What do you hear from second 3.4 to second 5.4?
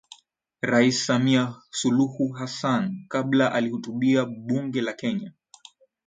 alihutubia Bunge la Kenya